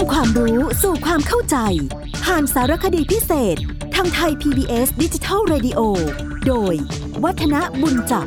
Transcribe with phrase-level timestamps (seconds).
[0.00, 1.56] ำความรู้สู่ความเข้าใจ
[2.24, 3.56] ผ่านสารคดีพิเศษ
[3.94, 5.80] ทางไทย PBS ดิจิทัล Radio
[6.46, 6.74] โดย
[7.24, 8.26] วัฒนบุญจับ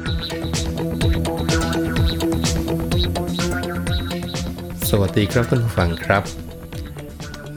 [4.89, 6.23] สวัสดีครับท่านผู้ฟังครับ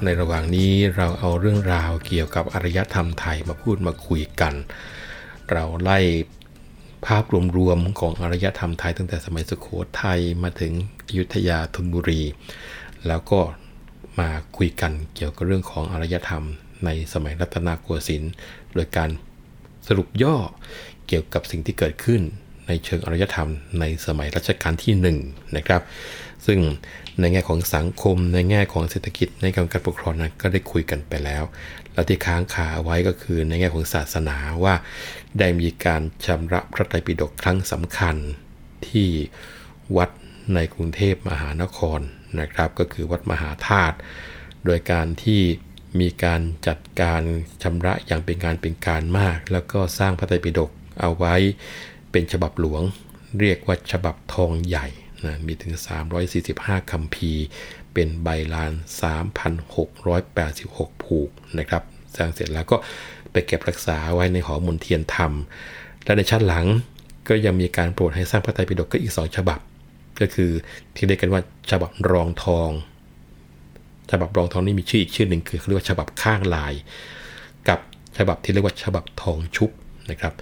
[0.04, 4.54] ในระหว่างนี้เราเอาเรื่องราวเกี่ยวกับอารยธรรมไทยมาพูดมาคุยกัน
[5.50, 5.98] เราไล่
[7.06, 7.24] ภาพ
[7.56, 9.66] รวมๆของอารยธรรมไทยตั้งแต่สมัยสุโข
[10.02, 10.72] ทัยมาถึง
[11.06, 12.22] อยุธยาธนบุรี
[13.08, 13.40] แล้วก็
[14.18, 16.44] มาคุยกันเกี่ยวกับเรื่องของอารยธรรม
[16.84, 18.32] ในสมัยรัตนโกสินทร์
[18.74, 19.10] โดยการ
[19.86, 20.36] สรุปย่อ
[21.06, 22.20] เกี่ยวกับสิ่งที่เกิดขึ้น
[22.66, 25.08] ในเชิงอารยธรรมในสมัยรัชกาลที่1น
[25.56, 25.82] นะครับ
[26.46, 26.58] ซึ่ง
[27.20, 31.42] ในแง่ของสังคมในแง่ของเศรษฐกิจในแง่ของการปกครองนั้นก็ได้คุยกันไปแล้ว
[31.92, 34.74] แล้วที่ค้างคาไว้ก็คือในแง่ของศาสนาว่า
[35.38, 38.16] ได้มีการชำระพระไตรปิฎกครั้งสำคัญ
[38.88, 39.08] ที่
[39.96, 40.10] วัด
[40.54, 42.00] ในกรุงเทพมหานคร
[42.40, 43.96] นะครับก็คือวัดมหาธาตุ
[44.64, 45.40] โดยการที่
[46.00, 47.22] มีการจัดการ
[47.62, 51.34] ชำระอย่างเป็นการเป็นการมาก แล้วก็สร้างพระไตรปิฎกเอาไว้
[52.10, 52.82] เป็นฉบับหลวง
[53.40, 54.86] เรียกว่าฉบับทองใหญ่
[55.24, 55.74] นะมีถึง
[56.32, 57.44] 345คัมภีร์
[57.92, 58.72] เป็นใบลาน
[59.66, 61.82] 3,686 ผูกนะครับ
[62.16, 62.76] สร้างเสร็จแล้วก็
[63.32, 65.32] ไปเก็บรักษาไว้ในหอมนเทียนธรรม
[66.04, 66.66] และในชั้นหลัง
[67.28, 69.60] ก็ยังมีการโปรดให้สร้างพระไตรปิฎกก็อีก 2 ฉบับ
[70.20, 70.50] ก็คือ
[70.96, 72.70] ที่เรียกกันว่าฉบับรองทอง
[74.10, 76.74] ฉบับรองทองนี่มีชื่ออีกชื่อหนึ่งคือเขาเรียกว่าฉบับข้างลาย
[77.68, 77.78] กับ
[78.18, 79.70] ฉบับที่เรียกว่าฉบับทองชุบ
[80.10, 80.32] นะครับ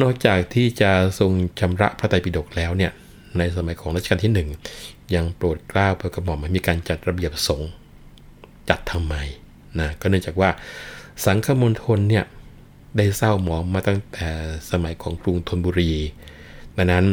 [0.00, 2.92] นอกจากที่จะทรงชำระพระไตรปิฎกแล้วเนี่ย
[3.38, 4.32] ในสมัยของรัชกาลที่
[4.74, 7.70] 1 ยังโปรดเกล้าโปรดกระหม่อมมีการจัดระเบียบสงฆ์
[8.68, 9.14] จัดทำไม
[9.80, 10.50] นะก็เนื่องจากว่า
[11.24, 12.24] สังฆมณฑลเนี่ย
[12.96, 14.28] ได้เศร้าหมองมาตั้งแต่
[14.70, 15.92] สมัยของกรุงธนบุรี
[16.76, 17.04] ดังนั้น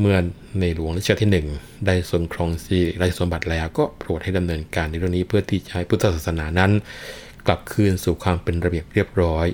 [0.00, 0.18] เมื่อ
[0.60, 6.72] ในหลวงรัชกาลที่1ได้ทรงครองสิริราชสมบัติแล้วก็โปรดให้ดำเนินการในเรื่องนี้เพื่อที่จะให้พุทธศาสนานั้น
[7.46, 9.46] กลับคืนสู่ความเป็นระเบียบเรียบร้อย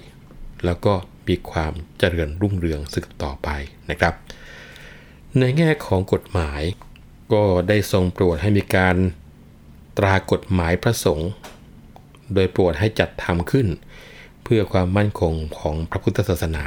[0.64, 0.92] แล้วก็
[1.28, 3.48] มีความเจริญรุ่งเรืองสืบต่อไป
[3.90, 4.14] นะครับ
[5.38, 6.62] ในแง่ของกฎหมาย
[7.32, 8.96] ก็ได้ทรงโปรดให้มีการ
[9.98, 11.30] ตรากฎหมายพระสงฆ์
[12.34, 13.66] โดยโปรดให้จัดทำขึ้น
[14.44, 16.64] เพื่อความมั่นคงของพระพุทธศาสนา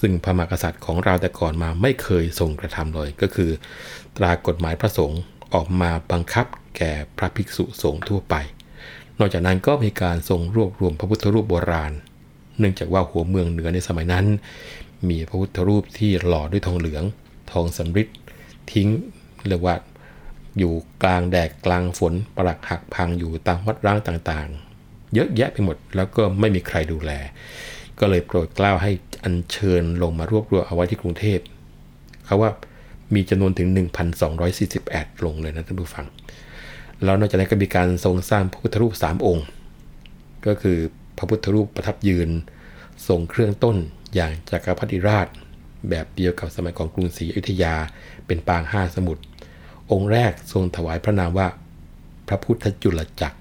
[0.00, 3.50] ซึ่งพระมหากษัตริย์ของเราแต่ก่อนมาไม่เคยทรงกระทำเลย ก็คือ
[4.16, 5.20] ตรากฎหมายพระสงฆ์
[5.54, 6.46] ออกมาบังคับ
[6.76, 8.34] แก่พระภิกษุสงฆ์ทั่วไป
[9.18, 11.92] นอกจากนั้นก็มีการทรงรวบรวมพระพุทธรูปโบราณ
[12.58, 14.26] เนื่องจากว่าหัวเมืองเหนือในสมัยนั้น
[15.08, 17.04] มีพระพุทธรูปที่หล่อด้วยทองเหลือง
[17.52, 18.08] ทองสำริด
[18.72, 18.88] ทิ้ง
[19.48, 19.74] เรียกว่า
[20.58, 27.12] อยู่กลางแดดกลางฝนปรักหักพังอยู่ตามวัดร้างต่างๆ เยอะแยะไปหมดแล้วก็ไม่มีใครดูแล
[28.00, 28.92] ก็เลยโปรดเกล้าให้
[29.24, 31.38] อัญเชิญลงมารวบรวมเอาไว้ที่กรุงเทพ
[32.26, 32.50] เขาว่า
[33.14, 33.68] มีจำนวนถึง
[34.46, 36.06] 1,248ลงเลยนะท่านผู้ฟัง
[37.04, 39.46] แล้วนอกจากนั้นก็มีการทรงสร้างพระพุทธรูป 3 องค์
[40.46, 40.78] ก็คือ
[41.18, 42.28] พระพุทธรูปประทับยืน
[43.08, 43.76] ทรงเครื่องต้น
[44.14, 45.26] อย่างจักรพรรดิราช
[45.90, 47.74] แบบเดียวกับสมัยของกรุงศรีอยุธยา
[48.26, 49.22] เป็นปางห้าสมุทร
[49.92, 51.48] องค์แรกทรงถวายพระนามว่า
[52.28, 53.38] พระพุทธจุลจักร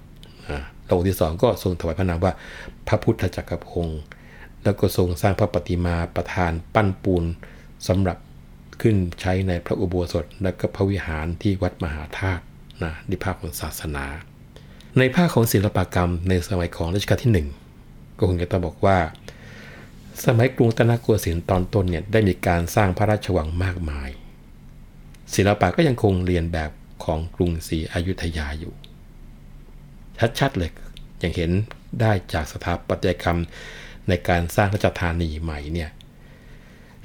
[0.95, 2.33] องค์ที่สองก็ทรงถวายพระนามว่า
[2.87, 4.01] พระพุทธจักรพงศ์
[4.63, 7.23] แล้วก็ทรงสร้างพระปฏิมาประธานปั้นปูน
[7.87, 8.17] สำหรับ
[8.81, 12.43] ขึ้นใช้ในพระอุโบสถและก็พระวิหารที่วัดมหาธาตุ
[12.83, 14.05] นะในภาคของศาสนา
[14.99, 17.45] ในภาคของศิลปกรรมในสมัยของรัชกาลที่
[17.77, 18.97] 1 ก็คงจะต้องบอกว่า
[20.25, 24.09] สมัยกรุงรัตนโกสินทร์ตอนต้นเนี่ยได้มีการสร้างพระราชวังมากมาย
[25.35, 26.71] ศิลปะก็ยังคงเรียนแบบ
[27.03, 28.73] ของกรุงศรีอยุธยาอยู่
[30.39, 30.71] ชัดๆเลย
[31.19, 31.51] อย่างเห็น
[32.01, 33.39] ได้จากสถาปัตยกรรม
[34.09, 35.89] ในการสร้างราชธานีใหม่เนี่ย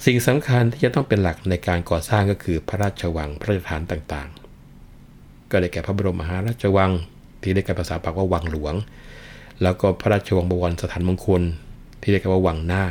[0.05, 6.91] สิ่งสำคัญที่จะต้องเป็นหลักในการก่อสร้างก็คือพระราชวังพระราชฐานต่างๆ ก็ได้แก่พระบรมมหาราชวัง
[7.43, 8.75] ที่เรียกกันภาษาปากว่าวังหลวง
[9.63, 11.43] แล้วก็พระราชวังบวรสถานมงคล
[12.01, 12.85] ที่เรียกกันว่าวังหน้า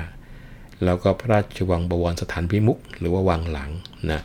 [0.86, 3.72] แล้วก็พระราชวังบวรสถานพิมุขหรือว่าวังหลัง
[4.12, 4.22] นะ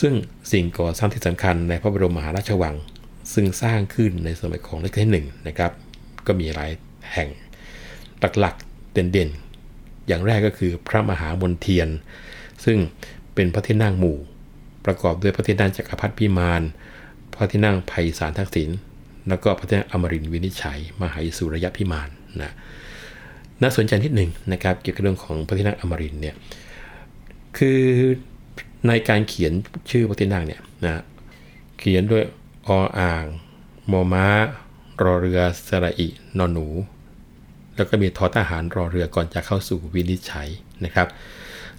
[0.00, 0.12] ซึ่ง
[0.52, 2.74] สิ่งก่อสร้างที่สำคัญในพระบรมมหาราชวัง
[3.34, 5.72] ซึ่งสร้างขึ้นในสมัยของรัชกาลที่หนึ่งนะครับ
[6.26, 6.70] ก็มีหลาย
[7.12, 7.28] แห่ง
[8.40, 11.88] หลักๆ เด่นๆ อย่างแรกก็คือพระมหามนเทียน
[12.64, 12.78] ซึ่ง
[13.34, 14.18] เป็นพระที่นั่งหมู่
[14.84, 16.62] ประกอบด้วยพระที่นั่งจักรพรรดิพิมาน
[17.34, 18.70] พระที่นั่งไพศาลทักษิณ
[19.28, 22.08] แล้วก็พระที่นั่งอมรินวินิจฉัย มหาสุรยพิมาน
[22.42, 22.52] นะ
[23.62, 26.36] น่าสนใจนิดหนึ่งนะครับเกี่ยวกับเรื่องของพระที่นั่งอมรินเนี่ย
[27.58, 27.80] คือ
[28.86, 29.52] ในการเขียน
[29.90, 31.02] ชื่อพระที่นั่งเนี่ยนะ
[31.78, 32.24] เขียนด้วย
[32.68, 33.24] ออ่าง
[33.90, 34.26] มอม้า
[35.02, 36.66] รอเรือสระอินอหนู
[37.76, 40.48] แล้วก็มีทอทหารรอเรือก่อนจะเข้าสู่วินิจฉัย
[40.84, 41.08] นะครับ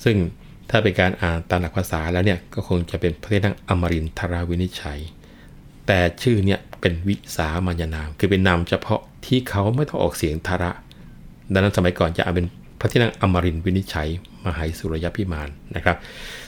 [0.04, 0.16] ซึ่ง
[0.70, 5.00] ถ้าเป็นการอ่านตามหลักภาษาแล้วเนี่ยก็คงจะเป็นพระที่นั่งอมรินทราวินิจฉัย
[5.88, 10.72] แต่ชื่อเนี่ยเป็นวิสามัญนาม คือเป็นนามเฉพาะที่เขาไม่ต้องออกเสียงทาระ
[11.54, 12.48] ดังนั้นสมัยก่อนจะเอาเป็น
[12.80, 14.08] พระที่นั่งอมรินวินิจฉัย
[14.46, 15.98] มหาสุรยพิมานนะครับ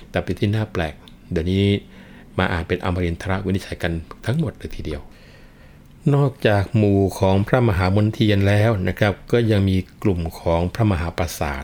[0.09, 0.93] แต่เป็นที่น่าแปลก
[1.31, 1.63] เดี๋ยวนี้
[2.39, 3.91] มาอ่านเป็นอมรินทระวินิจฉัยกัน
[4.25, 5.01] ทั้งหมดเลยทีเดียว
[6.13, 11.63] นอกจากหมู่ของพระมหามนเทียนแล้วนะครับ ก็ยังมีกลุ่มของพระมหาปราสาท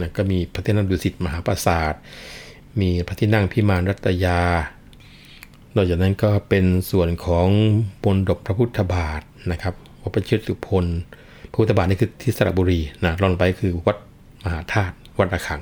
[0.00, 1.94] นะก็มีพระที่นั่งดุสิตมหาปราสาท
[2.80, 4.40] มีพระที่นั่งพิมานรัตยา
[5.74, 7.48] นอกจากนั้นก็เป็นส่วนของ
[8.04, 10.86] บนดบพระพุทธบาทนะครับวัดประชิตสุพล
[11.50, 13.96] พระพุทธบาทนี่คือที่สระบุรีนะรอนไปคือวัด
[14.44, 15.60] มหาธาตุวัดระฆัง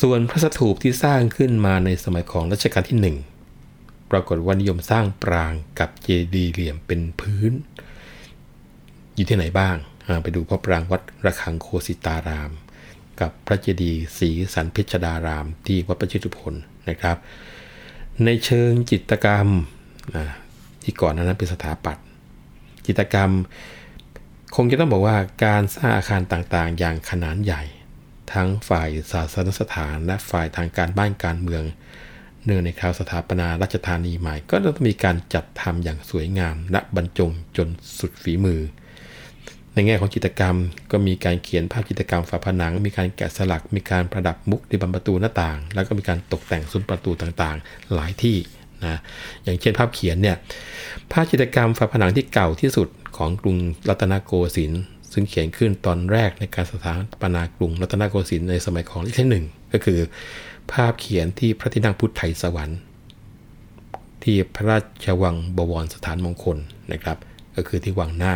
[0.00, 3.35] ส่วนพระสถูปที่สร้างขึ้นมาในสมัยของรัชกาลที่1
[4.10, 7.52] ปรากฏว่านิยมสร้างปรางกับเจดีย์เหลี่ยมเป็นพื้น
[9.14, 9.76] อยู่ที่ไหนบ้าง
[10.22, 12.50] ไปดูพระปรางวัดระฆังโคสิตาราม
[13.20, 16.54] กับพระเจดีย์ศรีสันเพิชดาราม ที่วัดประชิตุพล
[16.88, 17.16] นะครับ
[18.24, 19.46] ในเชิงจิตกรรม
[20.82, 22.04] ที่ก่อนนั้นเป็นสถาปัตย์
[22.86, 23.30] จิตกรรม
[24.56, 27.62] คงจะต้องบอกว่าการสร้างอาคารต่างๆ อย่างขนาดใหญ่
[28.32, 31.62] ทั้งฝ่ายศาสนสถานและฝ่ายทางการบ้านการเมือง
[32.46, 38.60] เนื่องในคราวสถาปนาราชธานีใหม่ ก็ต้องมีการจัดทำอย่างสวยงามและบรรจงจนสุดฝีมือ
[39.72, 40.56] ในแง่ของจิตรกรรม
[40.90, 48.36] ก็มีการเขียนภาพจิตรกรรมฝาผนัง มีการแกะสลัก มีการประดับมุกในบันประตูหน้าต่าง แล้วก็มีการตกแต่งซุ้มประตูต่างๆ หลายที่
[48.84, 49.00] นะ
[49.44, 50.36] อย่างเช่นภาพเขียนเนี่ย
[51.12, 53.56] ภาพจิตรกรรมฝาผนังที่เก่าที่สุดของกรุง
[53.88, 54.82] รัตนโกสินทร์
[55.12, 59.98] ซึ่งเขียนขึ้นตอนแรกในการสถาปนากรุงรัตนโกสินทร์ในสมัยของรัชกาลที่หนึ่งก็คือ
[60.72, 62.78] ภาพเขียนที่พระที่นั่งพุทธไทยสวรรค์
[64.22, 66.58] ที่พระราชวังบวรสถานมงคล
[66.92, 67.18] นะครับ
[67.56, 68.34] ก็คือที่วังหน้า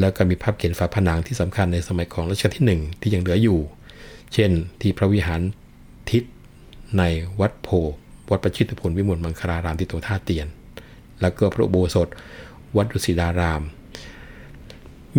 [0.00, 3.58] แล้วก็มีภาพเขียนฝาผนังที่สำคัญในสมัยของรัชกาลที่ 1 ที่ยังเหลืออยู่
[4.34, 4.50] เช่น
[4.80, 5.40] ที่พระวิหาร
[6.10, 6.22] ทิศ
[6.98, 7.02] ใน
[7.40, 7.68] วัดโพ
[8.30, 10.46] วัดประชิตผลวิมลมังคลารามที่ตัวท่าเตียน
[11.20, 12.08] แล้วก็พระโบสถ
[12.76, 13.62] วัดดุสิตาราม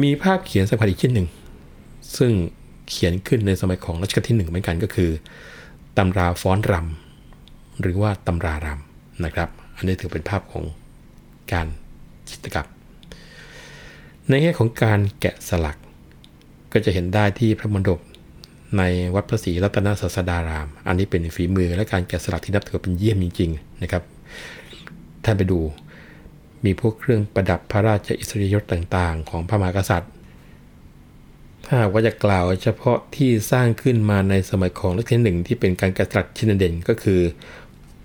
[0.02, 1.28] มีภาพเขียนสำคัญอีกชิ้นหนึ่ง
[2.18, 2.32] ซึ่ง
[2.90, 5.12] เขียนขึ้นในสมัยของรัชกาลที่ 1 เหมือนกันก็คือ
[5.98, 10.64] ตำราฟ้อนรำหรือว่าตำรารำนะครับ อันนี้ถือเป็นภาพของ
[11.52, 11.68] การ
[12.30, 12.68] จิตกรรม
[14.30, 15.78] ในแง่ของการแกะสลัก
[16.72, 18.00] ก็จะเห็นได้ที่พระมณฑป
[18.78, 18.84] ใน
[19.16, 24.04] วัดพระศรีรัตนศาสดาราม อันนี้เป็นฝีมือและการแกะสลักที่นับถือเป็นเยี่ยมจริงๆนะครับ
[25.24, 25.60] ท่านไปดู
[26.66, 30.12] มีพวกเครื่องประดับพระราชอิสริยยศต่างๆ ของพระมหากษัตริย์
[31.74, 37.22] ถ้าว่าจะกล่าวเฉพาะที่สร้างขึ้นมาในสมัยของรัชกาลหนึ่งที่เป็นการกระตัดชิ้นเด่นก็คือ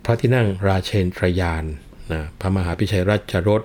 [0.05, 1.65] พระที่นั่งราเชนทรยาน
[2.13, 3.63] นะพระมหาพิชัยราชรถ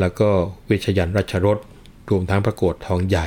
[0.00, 0.28] แล้วก็
[0.66, 1.58] เวชยันราชรถ
[2.10, 3.26] รวมทั้งพระโกฏทองใหญ่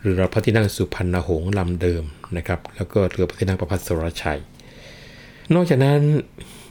[0.00, 2.02] หรือพระที่นั่งสุพรรณหงษ์ลำเดิม
[2.36, 4.40] นะครับ แล้วก็เรือพระที่นั่งประพัสรชัย
[5.54, 6.00] นอกจากนั้น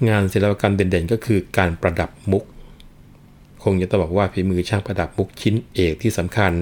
[0.10, 2.44] งานศิลปกรรมเด่นๆ ก็คือการประดับมุก
[3.64, 6.54] คงจะต้องบอกว่าฝีมือช่างประดับมุกชิ้นเอกที่สำคัญ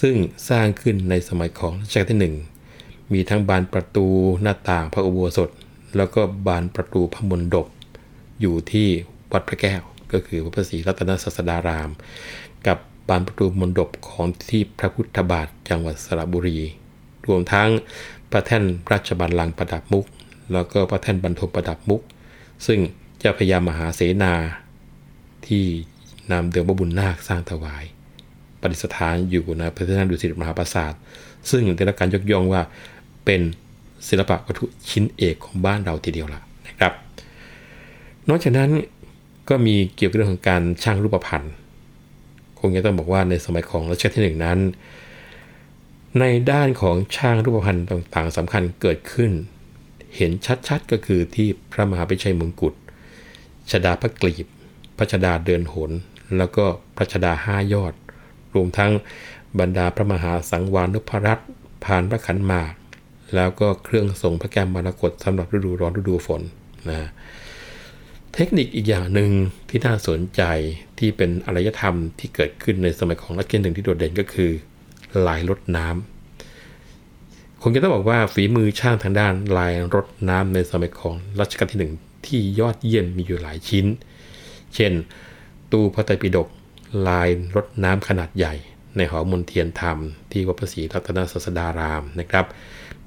[0.00, 0.14] ซึ่ง
[0.48, 2.34] สร้างขึ้นในสมัยของรัชกาลที่
[2.70, 4.06] 1 มีทั้งบานประตู
[4.42, 5.50] หน้าต่างพระอุโบสถ
[5.96, 7.66] แล้วก็บานประตูพระมณฑป
[8.40, 8.88] อยู่ที่
[9.32, 11.90] วัดพระแก้ว ก็คือวัดพระศรีรัตนศาสดาราม
[12.66, 12.78] กับ
[13.08, 16.58] บานประตูมณฑปของที่พระพุทธบาทจังหวัดสระบุรี
[17.26, 17.68] รวมทั้ง
[18.30, 20.06] พระแท่นราชบัลลังก์ประดับมุก
[20.52, 22.02] แล้วก็พระแท่นบรรทมประดับมุก
[22.66, 22.78] ซึ่ง
[23.18, 24.34] เจ้าพญามหาเสนา
[25.46, 25.64] ที่
[26.32, 27.84] นำเดิมบุญนาคสร้างถวาย
[28.62, 30.92] ประดิษฐานอยู่ในพระที่นั่งดุสิตมหาปราสาท
[31.50, 32.62] ซึ่งได้รับการยกย่องว่า
[33.24, 33.40] เป็น
[34.08, 36.92] ศิลปะวัตถุชิ้นเอกของบ้านเราทีเดียวละนะครับ
[38.28, 38.70] นอกจากนั้น
[39.48, 41.46] ก็มีเกี่ยวกับเรื่องของการช่างรูปพรรณ
[42.60, 44.58] คงจะต้องบอกว่าในสมัยของรัชกาลที่หนึ่งนั้น
[46.20, 49.30] ในด้านของช่างรูปพรรณต่างๆสำคัญเกิดขึ้น
[50.16, 50.30] เห็น
[50.68, 52.74] ชัดๆก็คือที่พระมหาพิชัยมงกุฎ
[53.70, 54.46] ชดาพระกลีบ
[54.96, 55.90] พระชดาเดินหน
[56.36, 56.64] แล้วก็
[56.96, 57.92] พระชดาห้ายอด
[58.54, 58.92] รวมทั้ง
[59.60, 61.48] บรรดาพระมหาสังวานุพรัตน์
[61.84, 62.72] ผ่านพระขันหมาก
[63.34, 66.42] แล้วก็เครื่องทรงพระแก้มมรกตสำหรับฤดูร้อนฤดูฝน
[66.90, 67.08] นะ
[68.34, 69.30] เทคนิคอีกอย่างหนึ่ง
[69.68, 70.42] ที่น่าสนใจ
[70.98, 74.50] ที่เป็นอารยธรรมที่เกิดขึ้นในสมัยของรัชกาลหนึ่งที่โดดเด่นก็คือ
[75.26, 81.92] ลายรดน้ำคงจะต้องบอกว่าฝีมือช่างทางด้านลายรดน้ำในสมัยของรัชกาลที่หนึ่ง
[82.26, 83.86] ที่ยอดเยี่ยมมีอยู่หลายชิ้น
[84.74, 84.92] เช่น
[85.72, 86.48] ตู้พระไตรปิฎก
[87.08, 88.54] ลายรดน้ำขนาดใหญ่
[88.96, 89.98] ในหอมนเทียนธรรม
[90.32, 92.46] ที่วัดพระศรีรัตนศาสดารามนะครับ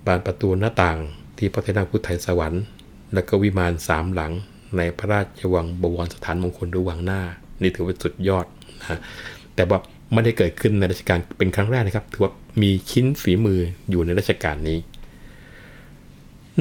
[0.05, 0.97] บานประตูหน้าต่าง
[1.37, 2.63] ที่พระเทนาพุทธไทยสวรรค์
[3.13, 4.31] และก็วิมานสามหลัง
[4.77, 7.21] ในพระราชวังบวรสถานมงคลหรือวังหน้า
[7.61, 8.45] นี่ถือว่าสุดยอด
[8.79, 8.99] นะ
[9.55, 9.77] แต่ว่า
[10.13, 14.79] ไม่ได้เกิดขึ้นในรัชกาลเป็นครั้งแรกนะครับ ถือว่ามีชิ้นฝีมืออยู่ในรัชกาลนี้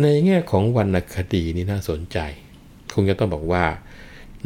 [0.02, 2.19] ในแง่ของวรรณคดีนี่น่าสนใจ
[2.95, 3.64] คงจะต้องบอกว่า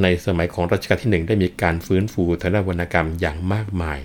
[0.02, 4.00] ในสมัยของรัชกาลที่หนึ่งได้มีการฟื้นฟูทางด้านวรรณกรรมอย่างมากมาย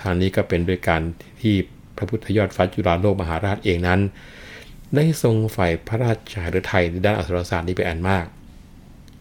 [0.00, 1.02] ทางนี้ก็เป็นโดยการ
[1.40, 1.54] ที่
[1.96, 4.00] พระพุทธยอดฟ้าจุฬาโลกมหาราชเองนั้น
[4.96, 8.26] ได้ทรงฝ่ายพระราชาฤทัยในด้านอักษรศาสตร์นี้เป็นอันมาก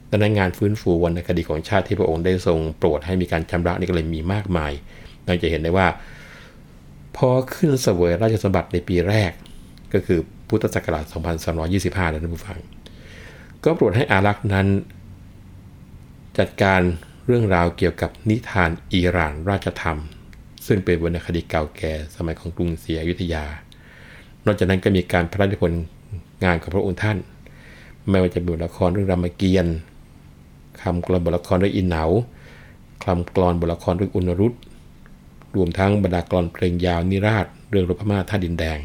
[0.09, 4.71] ดังนั้นงานฟื้นฟูวรรณคดีของชาติที่พระองค์ได้ทรงโปรดให้มีการชำระนี่ก็เลยมีมากมาย
[5.25, 5.87] เราจะเห็นได้ว่า
[7.17, 9.31] พอขึ้นเสวยราชสมบัติในปีแรก
[9.93, 11.05] ก็คือพุทธศักราช
[11.59, 12.59] 2325นะท่านผู้ฟัง
[13.63, 14.67] ก็โปรดให้อารักษ์นั้น
[16.39, 16.81] จัดการ
[17.25, 19.97] เรื่องราวเกี่ยวกับนิทานอิหร่านราชธรรม
[20.67, 23.45] ซึ่งเป็นวรรณคดีเก่าแก่สมัยของกรุงศรีอยุธยา
[24.45, 25.83] นอกจากนั้นก็มีการพระราชพนธ์
[26.43, 27.17] งานของพระองค์ท่าน
[28.09, 29.77] ไม่ว่าจะเป็นละครเรื่องรามเกียรติ์
[30.81, 32.03] คำกลอนบทละครด้วยอินเหนา
[33.05, 34.53] คำกลอนบทละครด้วยอุณรุต
[35.55, 38.79] รวมทั้งบรรดากลอนเพลงยาวนิราช เรื่องรบพม่าท่าดินแดง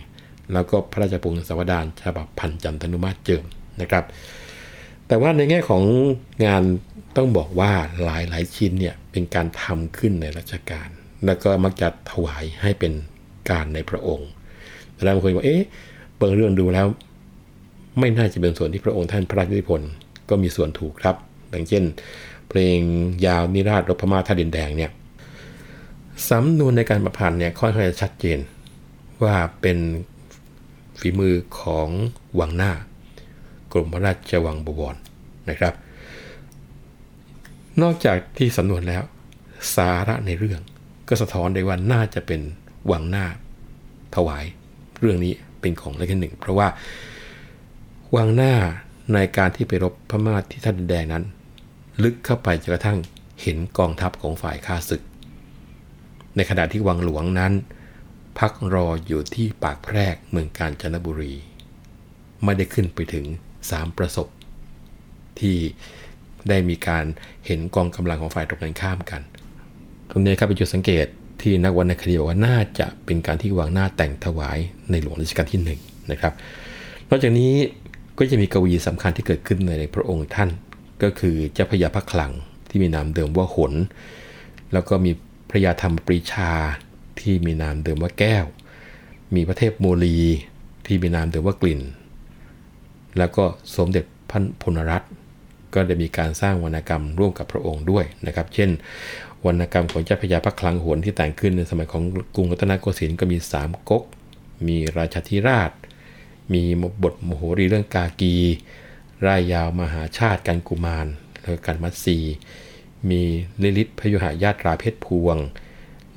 [0.53, 3.45] แล้วก็พระราชพงศาวดารฉบับพันจันทนุมาตเจิม
[3.81, 4.05] นะครับ
[5.09, 5.83] แต่ว่าในแง่ของ
[6.47, 6.63] งาน
[7.17, 7.73] ต้องบอกว่า
[8.05, 10.89] หลายหลายชิ้นเนี่ยเป็นการทำขึ้นในรัชกาล
[11.27, 12.93] แล้วก็มักจะถวายให้เป็น
[13.51, 14.31] การในพระองค์
[14.93, 15.63] แต่บางคนบอกเอ๊ะ
[16.19, 16.87] เปิดเรื่องดูแล้ว
[17.99, 19.91] ไม่น่าจะเป็นส่วนที่พระองค์ท่านพระราชนิพนธ์
[20.29, 21.17] ก็มีส่วนถูกครับ
[21.53, 21.85] ดังเช่น
[22.49, 22.79] เพลง
[23.27, 24.91] ยาวนิราชรพม่าท่าดินแดงเนี่ย
[26.31, 28.39] สำนวนในการประพันธ์เนี่ยค่อนข้างจะชัดเจน
[29.23, 29.79] ว่าเป็น
[31.01, 31.89] ฝีมือของ
[32.41, 32.73] วังหน้า
[33.73, 34.97] กรมพระราชวังบวร
[35.51, 35.75] นะครับ
[37.83, 39.03] นอกจากที่สำนวนแล้ว
[39.77, 40.61] สาระในเรื่อง
[41.09, 42.41] ก็สะท้อนได้ว่าน่าจะเป็น
[42.91, 43.27] วังหน้า
[44.15, 44.45] ถวาย
[45.01, 46.69] เรื่องนี้เป็นของรัชกาลหนึ่ง เพราะว่า
[48.17, 48.55] วังหน้า
[49.15, 51.25] ในการที่ไปรบพม่าที่ท่าดินแดงนั้น
[52.03, 52.99] ลึกเข้าไปจนกระทั่ง
[53.43, 55.03] เห็นกองทัพของฝ่ายข้าศึก
[56.37, 57.53] ในขณะที่วังหลวงนั้น
[58.39, 61.35] พักรออยู่ที่ปากแพรกเมืองกาญจนบุรี
[62.45, 63.27] ไม่ได้ขึ้นไปถึง
[63.71, 64.29] สามประสบ
[65.41, 65.57] ที่
[66.49, 67.05] ได้มีการ
[67.47, 69.23] เห็นกองกำลังของฝ่ายตรงกันข้ามกัน
[70.11, 71.07] ตรงนี้ครับเป็นจุดสังเกต
[71.41, 74.59] ที่นักวรรณคดีบอกว่าน่าจะเป็นการที่วางหน้าแต่งถวาย
[74.91, 75.71] ในหลวงรัชกาลที่1น
[76.11, 76.33] นะครับ
[77.09, 77.53] นอกจากนี้
[78.19, 80.51] ก็จะมีกวีสำคัญที่เกิดขึ้นในพระองค์ท่าน
[81.03, 82.33] ก็คือเจ้าพญาพระคลัง
[82.69, 83.73] ที่มีนามเดิมว่าหน
[84.73, 85.13] แล้วก็มี
[85.51, 86.51] พระยาธรรมปรีชา
[87.21, 88.45] ที่มีนามเดิมว่าแก้ว
[89.35, 90.17] มีพระเทพโมลี
[90.87, 91.81] ที่มีนามเดิมว่ากลิ่น
[93.19, 93.45] แล้วก็
[93.77, 95.11] สมเด็จพระพนรัตน์
[95.77, 98.71] ก็ได้มีการสร้างวรรณกรรมร่วมกับพระองค์ด้วยนะครับ เช่น
[99.47, 102.03] วรรณกรรมของเจ้าพระยาพระคลังหนที่แต่งขึ้นในสมัยของ
[102.35, 104.03] กรุงรัตนโกสินทร์ก็มีสามก๊ก
[104.67, 105.71] มีราชธิราช
[106.53, 106.63] มี
[107.03, 108.35] บทมโหรีเรื่องกากี
[109.27, 111.07] ร่ายยาวมหาชาติกัณฑ์กุมาร
[111.41, 112.19] แล้วกัณฑ์มัทรี
[113.11, 113.21] มี
[113.63, 115.37] ลิลิตพยุหยาตราเพชรพวง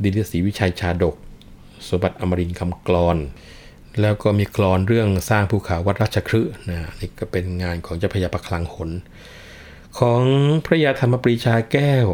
[0.04, 1.16] ดิลิศรีวิชัยชาดก
[1.88, 3.18] สมบัติอมรินคำกรอน
[4.02, 8.90] แล้วก็มีกรอนเรื่องสร้างภูเขาวัดราชครืนะนี่ก็เป็นงานของเจ้าพญาประคลังหน
[9.98, 10.24] ของ
[10.66, 12.08] พระยาธรรมปรีชาแก้ว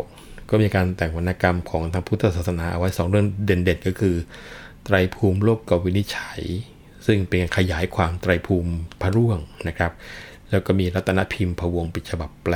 [0.50, 4.16] ก็มีการแต่งวรรณกรรมของทางพุทธศาสนาเอาไว้สองเรื่องเด่นๆ ก็คือ
[4.86, 6.42] ไตรภูมิโลกกวินิจฉัย
[7.06, 9.92] ซึ่งเป็นขยายความไตรภูมิพระร่วงนะครับ
[10.50, 12.56] แล้วก็มีรัตนพิมพ์พวงปิฉบับแปล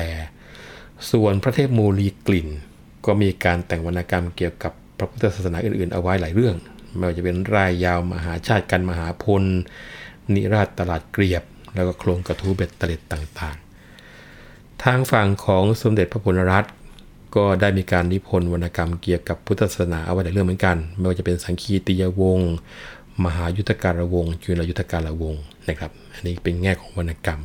[1.12, 2.48] ส่วนพระเทพมูลีกลิ่น
[3.06, 6.56] ก็มีการแต่งวรรณกรรมเกี่ยวกับพระพุทธศาสนาอื่นๆ เอาไว้หลายเรื่อง
[6.96, 9.44] ไม่ว่าจะเป็นรายยาวมหาชาติกันมหาพล
[10.36, 11.44] นิราชตลาดเกลียบ
[11.76, 13.69] แล้วก็โครงกระทู้เบ็ดเตล็ดต่างๆ
[14.84, 16.74] ทางฝั่งของสมเด็จพระพลรัตน์
[17.36, 22.54] ก็ได้มีการนิพนธ์วรรณกรรมเกี่ยวกับพุทธศาสนาเอาไว้หลายเรื่องเหมือนกัน ไม่ว่าจะเป็นสังคีติยวงศ์
[23.26, 27.42] มหายุทธการวงศ์จุลยุทธการวงศ์นะครับ อันนี้เป็นแง่ของวรรณกรรม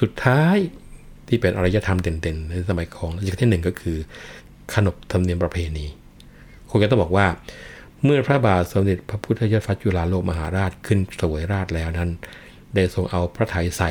[0.00, 0.56] สุดท้าย
[1.28, 3.96] ที่เป็นอารยธรรมเด่นๆ ในสมัยของรัชกาลที่หนึ่งก็คือ
[4.74, 5.86] ขนบธรรมเนียมประเพณี
[6.70, 7.26] คงจะต้องบอกว่า
[8.04, 12.10] เมื่อพระบาทสมเด็จพระพุทธยอดฟ้าจุฬาโลกมหาราชขึ้นสวยราชแล้วนั้น
[12.74, 13.90] ได้ทรงเอาพระไถยใส่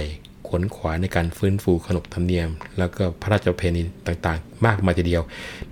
[0.50, 5.24] ขวนขวายในการฟื้นฟูขนบธรรมเนียม แล้วก็พระราชเพณีต่างๆ มากมายทีเดียว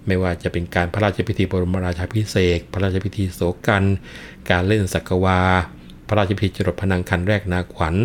[0.08, 3.84] ไม่ว่าจะเป็นการพระราชพิธีบรมราชาพิเศษ พระราชพิธีโศกัน
[4.50, 5.40] การเล่นสักวา
[6.08, 7.96] พระราชพิธีจรดพนังคันแรกนาขวัญ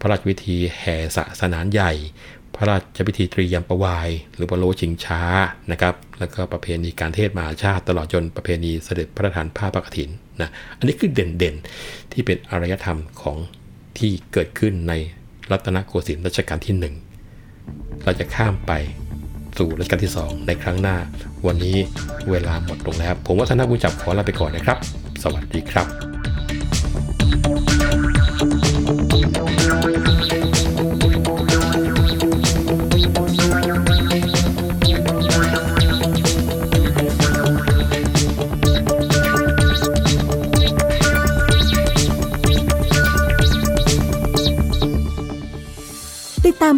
[0.00, 1.92] พระราชพิธีแห่สะสนานใหญ่
[2.56, 5.20] พระราชพิธีตรียมประวาย หรือปโลชิงช้า
[5.70, 10.10] นะครับแล้วก็ประเพณีการเทศมหาชาติตลอดจนประเพณีเสด็จพระราชทานผ้าปะกฐิน
[10.40, 13.36] นะอันนี้คือเด่นๆที่เป็นอารยธรรมของ
[13.98, 14.92] ที่เกิดขึ้นใน
[15.50, 16.74] รัตนโกสินทร์รัชกาลที่
[17.40, 18.72] 1 เราจะข้ามไป
[19.58, 20.96] สู่รัชกาลที่ 2 ในครั้งหน้า
[21.46, 21.76] วันนี้
[22.30, 24.78] เวลาหมดลงแล้ว ผมวัฒนบุญจับขอลาไปก่อนนะครับ
[25.22, 25.86] สวัสดีครับ